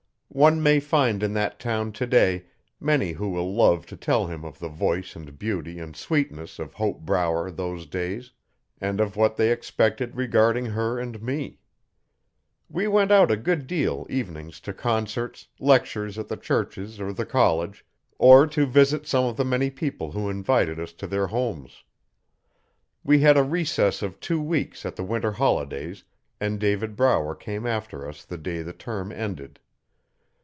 [0.33, 2.45] One may find in that town today
[2.79, 6.73] many who will love to tell him of the voice and beauty and sweetness of
[6.73, 8.31] Hope Brower those days,
[8.79, 11.59] and of what they expected regarding her and me.
[12.69, 17.25] We went out a good deal evenings to concerts, lectures at the churches or the
[17.25, 17.85] college,
[18.17, 21.83] or to visit some of the many people who invited us to their homes.
[23.03, 26.05] We had a recess of two weeks at the winter holidays
[26.39, 29.59] and David Brower came after us the day the term ended.